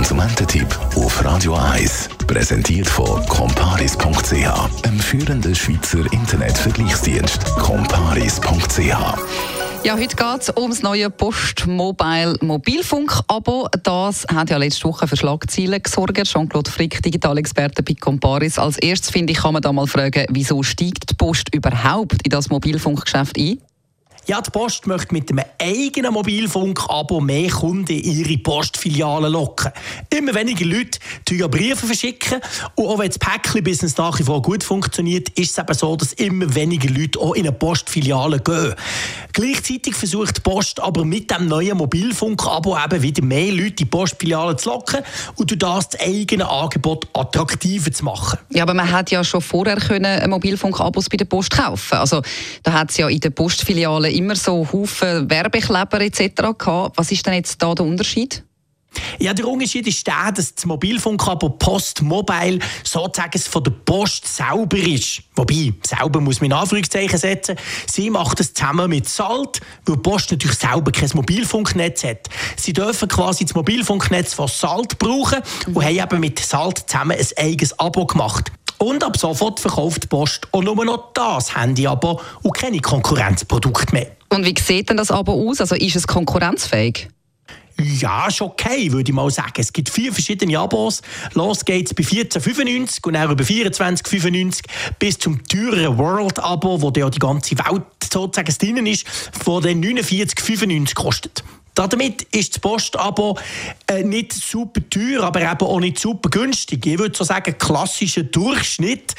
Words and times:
Konsumententipp 0.00 0.66
auf 0.96 1.22
Radio 1.22 1.54
1. 1.54 2.08
Präsentiert 2.26 2.88
von 2.88 3.22
comparis.ch, 3.26 4.32
einem 4.86 4.98
führenden 4.98 5.54
Schweizer 5.54 6.10
Internetvergleichsdienst. 6.10 7.44
comparis.ch 7.56 8.96
ja, 9.82 9.94
heute 9.94 10.14
geht 10.14 10.40
es 10.40 10.54
ums 10.56 10.82
neue 10.82 11.08
Post-Mobile 11.08 12.36
Mobilfunk-Abo. 12.42 13.68
Das 13.82 14.26
hat 14.26 14.50
ja 14.50 14.58
letzte 14.58 14.84
Woche 14.84 15.06
für 15.06 15.16
Schlagzeilen 15.16 15.82
gesorgt. 15.82 16.22
Jean-Claude 16.24 16.70
Frick, 16.70 17.02
Digitalexperte 17.02 17.82
bei 17.82 17.94
Comparis. 17.94 18.58
Als 18.58 18.76
erstes, 18.78 19.10
finde 19.10 19.32
ich, 19.32 19.38
kann 19.38 19.54
man 19.54 19.62
da 19.62 19.72
mal 19.72 19.86
fragen, 19.86 20.26
wieso 20.30 20.62
steigt 20.62 21.10
die 21.10 21.14
Post 21.14 21.54
überhaupt 21.54 22.22
in 22.24 22.30
das 22.30 22.50
Mobilfunkgeschäft 22.50 23.38
ein? 23.38 23.58
Ja, 24.26 24.40
die 24.40 24.50
Post 24.50 24.86
möchte 24.86 25.12
mit 25.12 25.30
einem 25.30 25.44
eigenen 25.58 26.12
Mobilfunk-Abo 26.12 27.20
mehr 27.20 27.50
Kunden 27.50 27.92
in 27.92 28.18
ihre 28.18 28.38
Postfilialen 28.38 29.32
locken. 29.32 29.72
Immer 30.10 30.34
weniger 30.34 30.66
Leute 30.66 30.98
verschicken 31.28 31.48
Briefe 31.48 31.86
verschicken. 31.86 32.40
Und 32.74 32.86
auch 32.86 32.98
wenn 32.98 33.08
das 33.08 33.18
Päckchen-Business 33.18 33.96
nach 33.96 34.18
wie 34.18 34.22
vor 34.22 34.42
gut 34.42 34.62
funktioniert, 34.62 35.30
ist 35.30 35.52
es 35.52 35.58
eben 35.58 35.74
so, 35.74 35.96
dass 35.96 36.12
immer 36.12 36.54
weniger 36.54 36.90
Leute 36.90 37.18
auch 37.18 37.34
in 37.34 37.46
eine 37.46 37.52
Postfiliale 37.52 38.40
gehen. 38.40 38.74
Gleichzeitig 39.32 39.94
versucht 39.94 40.38
die 40.38 40.40
Post 40.40 40.80
aber 40.80 41.04
mit 41.04 41.30
dem 41.30 41.46
neuen 41.46 41.76
Mobilfunk-Abo 41.76 42.76
eben 42.76 43.02
wieder 43.02 43.24
mehr 43.24 43.52
Leute 43.52 43.66
in 43.66 43.76
die 43.76 43.84
Postfilialen 43.84 44.58
zu 44.58 44.70
locken 44.70 45.00
und 45.36 45.50
durch 45.50 45.58
das 45.58 45.88
das 45.90 46.00
eigene 46.00 46.48
Angebot 46.48 47.08
attraktiver 47.12 47.92
zu 47.92 48.04
machen. 48.04 48.38
Ja, 48.50 48.62
aber 48.62 48.74
man 48.74 48.90
hat 48.90 49.10
ja 49.10 49.22
schon 49.24 49.40
vorher 49.40 49.76
können 49.76 50.28
Mobilfunk-Abos 50.30 51.08
bei 51.08 51.16
der 51.16 51.24
Post 51.24 51.50
kaufen. 51.50 51.98
Also 51.98 52.22
da 52.62 52.72
hat 52.72 52.90
es 52.90 52.96
ja 52.96 53.08
in 53.08 53.20
den 53.20 53.32
Postfilialen 53.32 54.12
immer 54.12 54.36
so 54.36 54.66
Haufen 54.72 55.28
Werbekleber 55.30 56.00
etc. 56.00 56.58
gehabt. 56.58 56.96
Was 56.98 57.12
ist 57.12 57.26
denn 57.26 57.34
jetzt 57.34 57.62
da 57.62 57.74
der 57.74 57.86
Unterschied? 57.86 58.42
Ja, 59.18 59.34
der 59.34 59.46
Unterschied 59.46 59.86
ist 59.86 60.06
der, 60.06 60.32
dass 60.32 60.54
das 60.54 60.64
Mobilfunkabo 60.64 61.50
Post 61.50 62.02
Mobile 62.02 62.58
sozusagen 62.84 63.38
von 63.38 63.62
der 63.62 63.70
Post 63.70 64.26
selber 64.26 64.78
ist. 64.78 65.22
Wobei, 65.36 65.72
selber 65.86 66.20
muss 66.20 66.40
man 66.40 66.50
in 66.50 66.56
Anführungszeichen 66.56 67.18
setzen. 67.18 67.56
Sie 67.86 68.10
macht 68.10 68.40
das 68.40 68.54
zusammen 68.54 68.88
mit 68.88 69.08
Salt, 69.08 69.60
weil 69.84 69.96
die 69.96 70.02
Post 70.02 70.30
natürlich 70.30 70.56
selber 70.56 70.90
kein 70.90 71.10
Mobilfunknetz 71.14 72.04
hat. 72.04 72.28
Sie 72.56 72.72
dürfen 72.72 73.08
quasi 73.08 73.44
das 73.44 73.54
Mobilfunknetz 73.54 74.34
von 74.34 74.48
Salt 74.48 74.98
brauchen 74.98 75.40
und 75.66 75.84
haben 75.84 75.96
eben 75.96 76.20
mit 76.20 76.38
Salt 76.38 76.84
zusammen 76.86 77.16
ein 77.18 77.26
eigenes 77.36 77.78
Abo 77.78 78.06
gemacht. 78.06 78.50
Und 78.78 79.04
ab 79.04 79.18
sofort 79.18 79.60
verkauft 79.60 80.04
die 80.04 80.06
Post 80.06 80.48
auch 80.52 80.62
nur 80.62 80.82
noch 80.82 81.12
das 81.12 81.54
Handy-Abo 81.54 82.20
und 82.42 82.52
keine 82.52 82.80
Konkurrenzprodukte 82.80 83.92
mehr. 83.92 84.06
Und 84.30 84.46
wie 84.46 84.54
sieht 84.58 84.88
denn 84.88 84.96
das 84.96 85.10
Abo 85.10 85.50
aus? 85.50 85.60
Also 85.60 85.74
ist 85.74 85.96
es 85.96 86.06
konkurrenzfähig? 86.06 87.08
Ja, 87.82 88.28
ist 88.28 88.40
okay, 88.40 88.92
würde 88.92 89.10
ich 89.10 89.14
mal 89.14 89.30
sagen. 89.30 89.52
Es 89.56 89.72
gibt 89.72 89.88
vier 89.90 90.12
verschiedene 90.12 90.58
Abos. 90.58 91.02
Los 91.34 91.64
geht's 91.64 91.94
bei 91.94 92.02
14,95 92.02 93.06
und 93.06 93.14
dann 93.14 93.30
über 93.30 93.42
24,95 93.42 94.62
bis 94.98 95.18
zum 95.18 95.42
teureren 95.44 95.98
World-Abo, 95.98 96.82
wo 96.82 96.92
ja 96.94 97.08
die 97.08 97.18
ganze 97.18 97.56
Welt 97.58 97.84
sozusagen 98.12 98.54
drin 98.58 98.86
ist, 98.86 99.06
wo 99.44 99.60
dann 99.60 99.82
49,95 99.82 100.94
kostet. 100.94 101.44
Damit 101.74 102.22
ist 102.34 102.54
das 102.54 102.60
Postabo 102.60 103.38
äh, 103.86 104.02
nicht 104.02 104.32
super 104.32 104.80
teuer, 104.90 105.22
aber 105.22 105.40
eben 105.40 105.60
auch 105.60 105.80
nicht 105.80 105.98
super 105.98 106.28
günstig. 106.28 106.84
Ich 106.84 106.98
würde 106.98 107.16
so 107.16 107.24
sagen, 107.24 107.56
klassischer 107.58 108.24
Durchschnitt. 108.24 109.14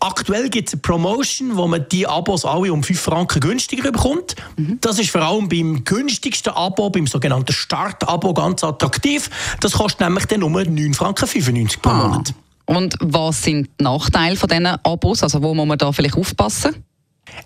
Aktuell 0.00 0.48
gibt 0.48 0.68
es 0.68 0.74
eine 0.74 0.82
Promotion, 0.82 1.56
wo 1.56 1.66
man 1.66 1.86
die 1.90 2.06
Abos 2.06 2.44
alle 2.44 2.72
um 2.72 2.82
5 2.82 2.98
Franken 2.98 3.40
günstiger 3.40 3.90
bekommt. 3.90 4.36
Mhm. 4.56 4.78
Das 4.80 4.98
ist 4.98 5.10
vor 5.10 5.22
allem 5.22 5.48
beim 5.48 5.84
günstigsten 5.84 6.52
Abo, 6.52 6.90
beim 6.90 7.06
sogenannten 7.06 7.52
Start-Abo, 7.52 8.32
ganz 8.34 8.62
attraktiv. 8.62 9.28
Das 9.60 9.72
kostet 9.72 10.00
nämlich 10.00 10.26
dann 10.26 10.40
nur 10.40 10.50
9,95 10.50 10.94
Franken 10.94 11.82
pro 11.82 11.90
ah. 11.90 12.08
Monat. 12.08 12.34
Und 12.66 12.96
was 13.00 13.42
sind 13.42 13.68
die 13.78 13.84
Nachteile 13.84 14.36
von 14.36 14.48
diesen 14.48 14.66
Abos? 14.66 15.22
Also 15.22 15.42
wo 15.42 15.54
muss 15.54 15.66
man 15.66 15.78
da 15.78 15.92
vielleicht 15.92 16.16
aufpassen? 16.16 16.85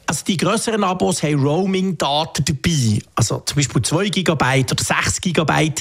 Also 0.07 0.25
die 0.25 0.37
größeren 0.37 0.83
Abos 0.85 1.23
haben 1.23 1.43
Roaming-Daten 1.43 2.45
dabei, 2.45 3.01
also 3.15 3.43
zum 3.47 3.57
Beispiel 3.57 3.83
2 3.83 4.09
GB 4.09 4.65
oder 4.71 4.85
6 4.85 5.21
GB 5.21 5.73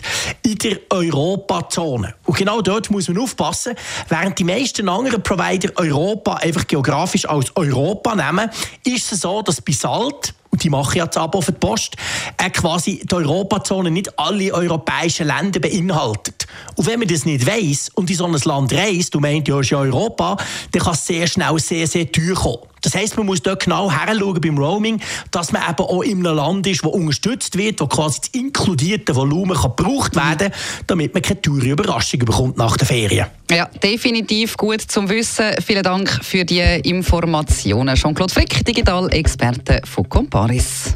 in 0.43 0.57
der 0.57 0.79
Europazone. 0.89 2.15
Und 2.25 2.37
genau 2.37 2.61
dort 2.61 2.89
muss 2.91 3.07
man 3.07 3.17
aufpassen. 3.19 3.73
Während 4.07 4.37
die 4.39 4.43
meisten 4.43 4.87
anderen 4.87 5.23
Provider 5.23 5.71
Europa 5.75 6.35
einfach 6.35 6.67
geografisch 6.67 7.27
als 7.27 7.55
Europa 7.55 8.15
nehmen, 8.15 8.49
ist 8.83 9.11
es 9.11 9.21
so, 9.21 9.41
dass 9.41 9.61
bei 9.61 9.73
Salt 9.73 10.33
und 10.51 10.63
die 10.63 10.69
machen 10.69 10.97
ja 10.97 11.05
das 11.05 11.17
Abo 11.17 11.41
für 11.41 11.51
die 11.51 11.59
Post, 11.59 11.95
äh, 12.37 12.49
quasi 12.49 13.01
die 13.03 13.15
Europazone 13.15 13.91
nicht 13.91 14.17
alle 14.17 14.51
europäischen 14.53 15.27
Länder 15.27 15.59
beinhaltet. 15.59 16.47
Und 16.75 16.87
wenn 16.87 16.99
man 16.99 17.07
das 17.07 17.25
nicht 17.25 17.45
weiss 17.45 17.89
und 17.93 18.09
in 18.09 18.15
so 18.15 18.25
ein 18.25 18.33
Land 18.33 18.73
reist 18.73 19.15
und 19.15 19.21
meint, 19.21 19.47
ja, 19.47 19.59
ist 19.59 19.69
ja 19.69 19.77
Europa, 19.77 20.37
dann 20.71 20.81
kann 20.81 20.93
es 20.93 21.05
sehr 21.05 21.27
schnell 21.27 21.59
sehr, 21.59 21.87
sehr 21.87 22.11
teuer 22.11 22.35
kommen. 22.35 22.59
Das 22.81 22.95
heisst, 22.95 23.17
man 23.17 23.25
muss 23.25 23.41
dort 23.41 23.63
genau 23.63 23.91
heranschauen 23.91 24.39
beim 24.41 24.57
Roaming, 24.57 25.01
dass 25.31 25.51
man 25.51 25.61
eben 25.69 25.83
auch 25.83 26.01
in 26.01 26.25
einem 26.25 26.35
Land 26.35 26.67
ist, 26.67 26.83
das 26.83 26.91
unterstützt 26.91 27.57
wird, 27.57 27.81
wo 27.81 27.87
quasi 27.87 28.19
das 28.21 28.29
inkludierte 28.29 29.15
Volumen 29.15 29.55
kann 29.55 29.73
gebraucht 29.75 30.15
werden 30.15 30.51
kann, 30.51 30.85
damit 30.87 31.13
man 31.13 31.21
keine 31.21 31.41
teure 31.41 31.67
Überraschung 31.67 32.19
bekommt 32.19 32.57
nach 32.57 32.77
den 32.77 32.87
Ferien. 32.87 33.27
Ja, 33.51 33.65
definitiv 33.83 34.57
gut 34.57 34.81
zum 34.81 35.09
Wissen. 35.09 35.51
Vielen 35.65 35.83
Dank 35.83 36.09
für 36.23 36.45
die 36.45 36.61
Informationen. 36.83 37.95
Jean-Claude 37.95 38.33
Frick, 38.33 38.65
Digital-Experte 38.65 39.81
von 39.85 40.07
Comparis. 40.07 40.95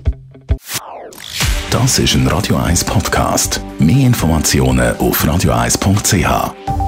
Das 1.71 1.97
ist 1.97 2.13
ein 2.13 2.27
Radio 2.27 2.57
1 2.57 2.83
Podcast. 2.83 3.59
Mehr 3.79 4.05
Informationen 4.05 4.95
auf 4.97 5.25
radio1.ch. 5.25 6.82